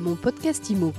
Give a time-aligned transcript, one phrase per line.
[0.00, 0.94] Mon podcast IMO.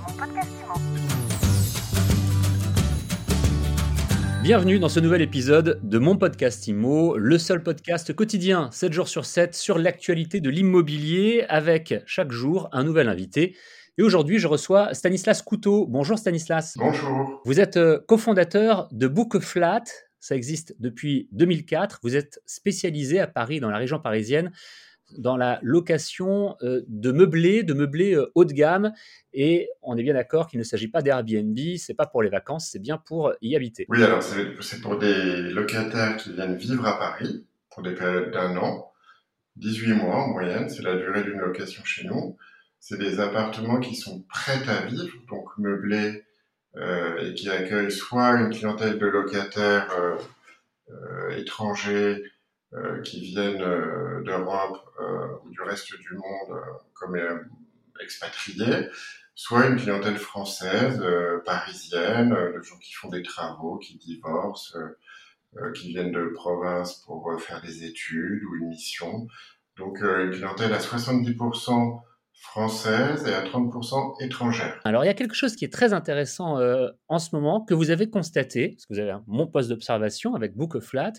[4.43, 9.07] Bienvenue dans ce nouvel épisode de mon podcast IMO, le seul podcast quotidien 7 jours
[9.07, 13.55] sur 7 sur l'actualité de l'immobilier avec chaque jour un nouvel invité.
[13.97, 15.87] Et aujourd'hui, je reçois Stanislas Couteau.
[15.87, 16.75] Bonjour Stanislas.
[16.77, 17.41] Bonjour.
[17.43, 19.83] Vous êtes euh, cofondateur de Book Flat.
[20.19, 22.01] Ça existe depuis 2004.
[22.03, 24.51] Vous êtes spécialisé à Paris, dans la région parisienne,
[25.17, 28.93] dans la location euh, de meublés, de meublés euh, haut de gamme.
[29.33, 32.69] Et on est bien d'accord qu'il ne s'agit pas d'Airbnb, c'est pas pour les vacances,
[32.71, 33.85] c'est bien pour y habiter.
[33.89, 38.57] Oui, alors c'est pour des locataires qui viennent vivre à Paris pour des périodes d'un
[38.57, 38.91] an,
[39.55, 42.37] 18 mois en moyenne, c'est la durée d'une location chez nous.
[42.79, 46.25] C'est des appartements qui sont prêts à vivre, donc meublés
[46.77, 50.17] euh, et qui accueillent soit une clientèle de locataires euh,
[50.89, 52.27] euh, étrangers euh,
[53.03, 56.59] qui viennent euh, d'Europe euh, ou du reste du monde
[56.93, 57.17] comme
[58.01, 58.87] expatriés,
[59.35, 61.03] soit une clientèle française,
[61.45, 64.77] parisienne, de gens qui font des travaux, qui divorcent,
[65.73, 69.27] qui viennent de province pour faire des études ou une mission.
[69.77, 72.01] Donc une clientèle à 70%
[72.41, 74.79] française et à 30% étrangère.
[74.83, 77.75] Alors il y a quelque chose qui est très intéressant euh, en ce moment que
[77.75, 81.13] vous avez constaté, parce que vous avez mon poste d'observation avec Book of Flat,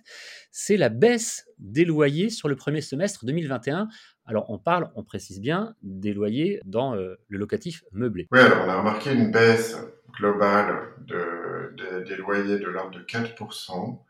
[0.50, 3.88] c'est la baisse des loyers sur le premier semestre 2021.
[4.26, 8.26] Alors on parle, on précise bien, des loyers dans euh, le locatif meublé.
[8.32, 9.76] Oui, alors on a remarqué une baisse
[10.18, 14.00] globale de, de, des loyers de l'ordre de 4%.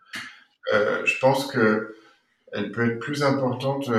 [0.72, 1.94] Euh, je pense que
[2.52, 3.90] elle peut être plus importante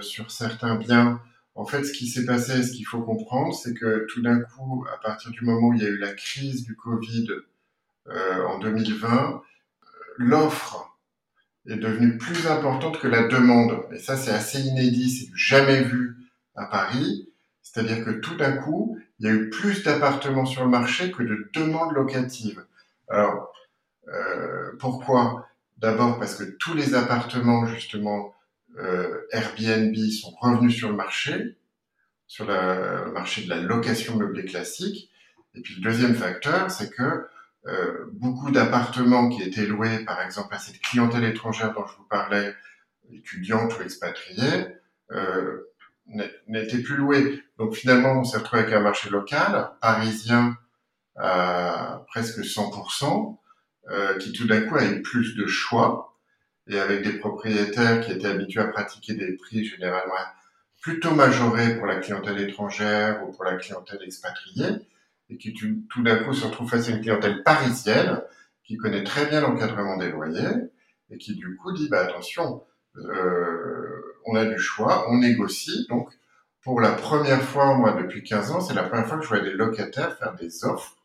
[0.00, 1.20] sur certains biens
[1.60, 4.86] en fait, ce qui s'est passé, ce qu'il faut comprendre, c'est que tout d'un coup,
[4.90, 7.26] à partir du moment où il y a eu la crise du Covid
[8.08, 9.42] euh, en 2020,
[10.16, 10.96] l'offre
[11.66, 13.84] est devenue plus importante que la demande.
[13.92, 16.16] Et ça, c'est assez inédit, c'est jamais vu
[16.56, 17.28] à Paris.
[17.60, 21.22] C'est-à-dire que tout d'un coup, il y a eu plus d'appartements sur le marché que
[21.22, 22.64] de demandes locatives.
[23.10, 23.52] Alors,
[24.08, 25.46] euh, pourquoi?
[25.76, 28.32] D'abord parce que tous les appartements, justement,
[28.78, 31.56] euh, Airbnb sont revenus sur le marché,
[32.26, 35.10] sur le marché de la location meublée classique.
[35.54, 37.26] Et puis le deuxième facteur, c'est que
[37.66, 42.06] euh, beaucoup d'appartements qui étaient loués, par exemple, à cette clientèle étrangère dont je vous
[42.08, 42.54] parlais,
[43.12, 44.76] étudiante ou expatriée,
[45.12, 45.70] euh,
[46.48, 47.42] n'étaient plus loués.
[47.58, 50.56] Donc finalement, on s'est retrouvé avec un marché local, parisien,
[51.16, 53.38] à presque 100%,
[53.90, 56.16] euh, qui tout d'un coup a eu plus de choix,
[56.70, 60.14] et avec des propriétaires qui étaient habitués à pratiquer des prix généralement
[60.80, 64.70] plutôt majorés pour la clientèle étrangère ou pour la clientèle expatriée,
[65.28, 68.22] et qui tout d'un coup se retrouvent face à une clientèle parisienne
[68.64, 70.70] qui connaît très bien l'encadrement des loyers
[71.10, 72.62] et qui du coup dit bah attention,
[72.96, 75.86] euh, on a du choix, on négocie.
[75.88, 76.10] Donc
[76.62, 79.40] pour la première fois, moi depuis 15 ans, c'est la première fois que je vois
[79.40, 80.96] des locataires faire des offres,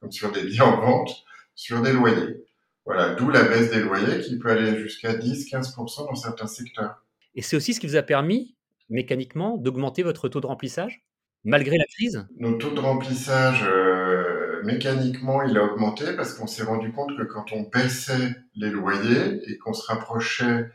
[0.00, 2.45] comme sur des biens en vente, sur des loyers.
[2.86, 7.02] Voilà, d'où la baisse des loyers qui peut aller jusqu'à 10-15% dans certains secteurs.
[7.34, 8.56] Et c'est aussi ce qui vous a permis,
[8.88, 11.04] mécaniquement, d'augmenter votre taux de remplissage,
[11.44, 12.26] malgré la crise?
[12.38, 17.24] Notre taux de remplissage, euh, mécaniquement, il a augmenté parce qu'on s'est rendu compte que
[17.24, 20.70] quand on baissait les loyers et qu'on se rapprochait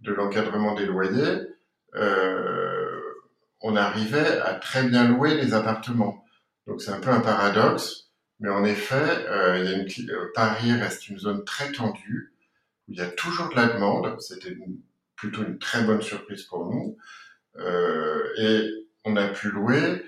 [0.00, 1.40] de l'encadrement des loyers,
[1.96, 3.00] euh,
[3.60, 6.24] on arrivait à très bien louer les appartements.
[6.68, 8.05] Donc c'est un peu un paradoxe
[8.40, 12.34] mais en effet, euh, euh, Paris reste une zone très tendue,
[12.88, 14.20] où il y a toujours de la demande.
[14.20, 14.56] C'était
[15.14, 16.98] plutôt une très bonne surprise pour nous.
[17.56, 18.70] Euh, et
[19.04, 20.02] on a pu louer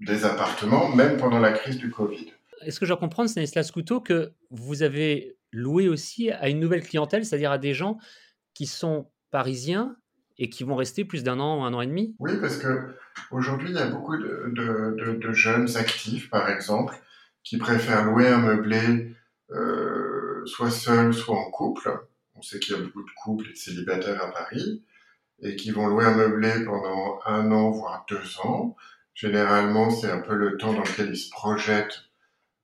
[0.00, 2.32] des appartements, même pendant la crise du Covid.
[2.62, 7.24] Est-ce que je comprends, Stanislas Couteau, que vous avez loué aussi à une nouvelle clientèle,
[7.24, 7.98] c'est-à-dire à des gens
[8.54, 9.96] qui sont parisiens
[10.40, 12.96] et qui vont rester plus d'un an, un an et demi Oui, parce que
[13.30, 16.94] aujourd'hui, il y a beaucoup de, jeunes actifs, par exemple,
[17.44, 19.14] qui préfèrent louer un meublé
[19.50, 21.92] euh, soit seul, soit en couple.
[22.34, 24.82] On sait qu'il y a beaucoup de couples et de célibataires à Paris,
[25.42, 28.76] et qui vont louer un meublé pendant un an, voire deux ans.
[29.12, 32.04] Généralement, c'est un peu le temps dans lequel ils se projettent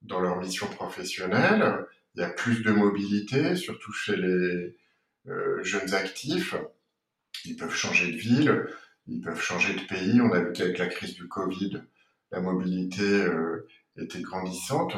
[0.01, 1.85] dans leur mission professionnelle.
[2.15, 4.79] Il y a plus de mobilité, surtout chez les
[5.29, 6.55] euh, jeunes actifs.
[7.45, 8.67] Ils peuvent changer de ville,
[9.07, 10.21] ils peuvent changer de pays.
[10.21, 11.83] On a vu qu'avec la crise du Covid,
[12.33, 13.67] la mobilité euh,
[13.97, 14.95] était grandissante.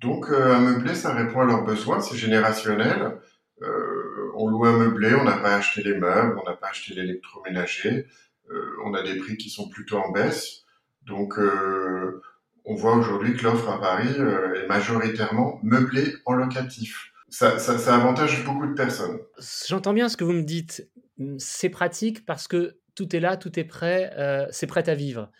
[0.00, 3.18] Donc euh, un meublé, ça répond à leurs besoins, c'est générationnel.
[3.62, 6.94] Euh, on loue un meublé, on n'a pas acheté les meubles, on n'a pas acheté
[6.94, 8.06] l'électroménager,
[8.84, 10.62] on a des prix qui sont plutôt en baisse.
[11.02, 11.34] Donc
[12.64, 17.12] on voit aujourd'hui que l'offre à Paris est majoritairement meublée en locatif.
[17.30, 17.56] Ça
[17.92, 19.18] avantage beaucoup de personnes.
[19.66, 20.88] J'entends bien ce que vous me dites,
[21.38, 25.30] c'est pratique parce que tout est là, tout est prêt, euh, c'est prêt à vivre.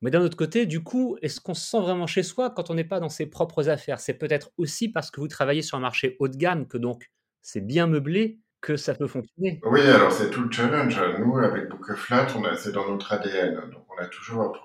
[0.00, 2.74] Mais d'un autre côté, du coup, est-ce qu'on se sent vraiment chez soi quand on
[2.74, 4.00] n'est pas dans ses propres affaires?
[4.00, 7.10] C'est peut-être aussi parce que vous travaillez sur un marché haut de gamme que donc
[7.40, 9.60] c'est bien meublé que ça peut fonctionner.
[9.64, 11.00] Oui, alors c'est tout le challenge.
[11.18, 13.70] Nous, avec Bookeflat, on a, c'est dans notre ADN.
[13.70, 14.58] Donc on a toujours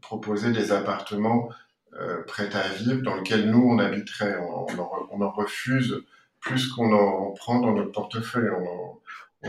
[0.00, 1.48] proposé des appartements
[2.00, 4.36] euh, prêts à vivre dans lesquels nous, on habiterait.
[4.38, 4.66] On,
[5.12, 6.04] on, en, refuse
[6.40, 8.50] plus qu'on en prend dans notre portefeuille.
[8.50, 9.00] On,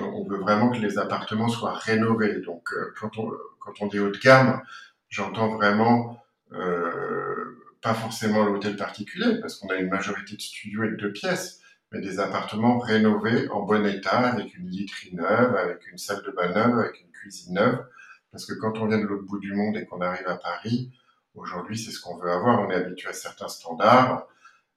[0.02, 2.42] on, veut vraiment que les appartements soient rénovés.
[2.42, 4.62] Donc euh, quand, on, quand on dit haut de gamme,
[5.10, 10.90] j'entends vraiment euh, pas forcément l'hôtel particulier, parce qu'on a une majorité de studios et
[10.90, 11.62] de deux pièces
[11.92, 16.32] mais des appartements rénovés en bon état, avec une literie neuve, avec une salle de
[16.32, 17.86] bain neuve, avec une cuisine neuve.
[18.32, 20.92] Parce que quand on vient de l'autre bout du monde et qu'on arrive à Paris,
[21.36, 22.60] aujourd'hui, c'est ce qu'on veut avoir.
[22.60, 24.28] On est habitué à certains standards.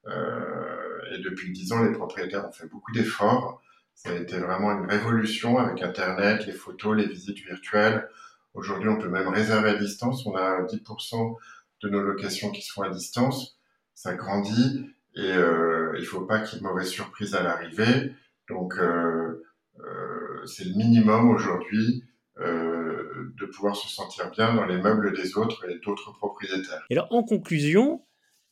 [0.06, 3.60] Euh, et depuis dix ans, les propriétaires ont fait beaucoup d'efforts.
[3.98, 8.08] Ça a été vraiment une révolution avec Internet, les photos, les visites virtuelles.
[8.54, 10.24] Aujourd'hui, on peut même réserver à distance.
[10.24, 11.34] On a 10%
[11.82, 13.58] de nos locations qui sont à distance.
[13.94, 18.12] Ça grandit et euh, il faut pas qu'il y ait de mauvaise surprise à l'arrivée.
[18.48, 19.42] Donc, euh,
[19.80, 22.04] euh, c'est le minimum aujourd'hui
[22.36, 26.84] de pouvoir se sentir bien dans les meubles des autres et d'autres propriétaires.
[26.88, 28.04] Et alors, en conclusion,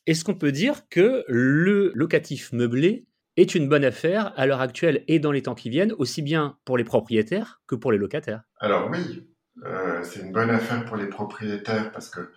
[0.06, 3.06] est-ce qu'on peut dire que le locatif meublé
[3.36, 6.58] est une bonne affaire à l'heure actuelle et dans les temps qui viennent, aussi bien
[6.64, 9.26] pour les propriétaires que pour les locataires Alors oui,
[9.64, 12.32] euh, c'est une bonne affaire pour les propriétaires parce que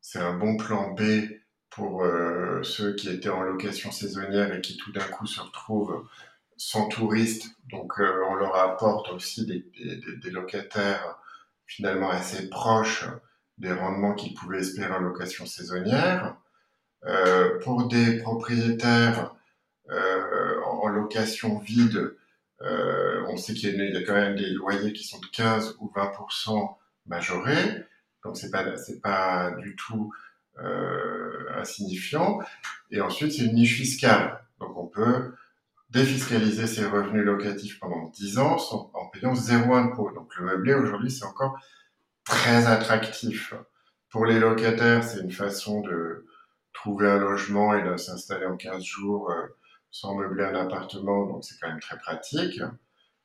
[0.00, 1.02] c'est un bon plan B
[1.70, 6.08] pour euh, ceux qui étaient en location saisonnière et qui tout d'un coup se retrouvent
[6.56, 7.46] sans touristes.
[7.70, 11.18] Donc euh, on leur apporte aussi des, locataires
[11.66, 13.06] finalement assez proches
[13.58, 16.36] des rendements qu'ils pouvaient espérer en location saisonnière.
[17.62, 19.32] Pour des propriétaires
[19.90, 22.14] euh, en location vide,
[22.62, 25.92] euh, on sait qu'il y, a quand même des loyers qui sont de 15 ou
[25.94, 26.76] 20%
[27.06, 27.84] majorés,
[28.24, 30.12] donc c'est pas c'est pas du tout
[30.58, 32.40] euh, insignifiant.
[32.90, 34.44] Et ensuite, c'est une niche fiscale.
[34.60, 35.34] Donc, on peut
[35.90, 38.56] défiscaliser ses revenus locatifs pendant 10 ans
[38.92, 40.10] en payant zéro impôt.
[40.10, 41.58] Donc, le meublé, aujourd'hui, c'est encore
[42.24, 43.54] très attractif.
[44.10, 46.26] Pour les locataires, c'est une façon de
[46.72, 49.32] trouver un logement et de s'installer en 15 jours
[49.90, 51.26] sans meubler un appartement.
[51.26, 52.60] Donc, c'est quand même très pratique.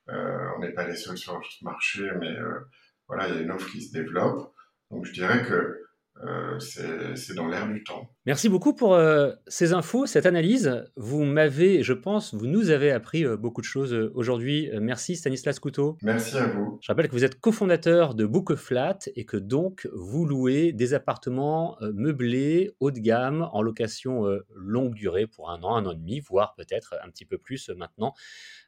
[0.09, 2.59] Euh, on n'est pas les seuls sur ce marché, mais euh,
[3.07, 4.53] voilà, il y a une offre qui se développe.
[4.91, 5.82] Donc, je dirais que
[6.21, 8.09] euh, c'est dans l'air du temps.
[8.25, 10.85] Merci beaucoup pour euh, ces infos, cette analyse.
[10.95, 14.69] Vous m'avez, je pense, vous nous avez appris euh, beaucoup de choses aujourd'hui.
[14.79, 15.97] merci Stanislas Couteau.
[16.03, 16.77] Merci à vous.
[16.81, 21.77] Je rappelle que vous êtes cofondateur de Bookeflat et que donc vous louez des appartements
[21.81, 24.25] meublés haut de gamme en location
[24.55, 27.69] longue durée pour un an, un an et demi, voire peut-être un petit peu plus
[27.69, 28.13] maintenant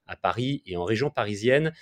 [0.08, 1.74] à Paris et en région parisienne.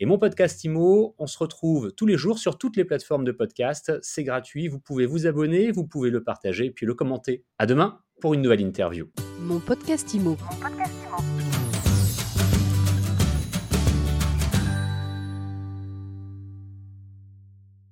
[0.00, 3.30] Et mon podcast IMO, on se retrouve tous les jours sur toutes les plateformes de
[3.30, 3.92] podcast.
[4.02, 7.44] C'est gratuit, vous pouvez vous abonner, vous pouvez le partager, puis le commenter.
[7.58, 9.06] À demain pour une nouvelle interview.
[9.38, 10.30] Mon podcast IMO.
[10.30, 11.43] Mon podcast IMO.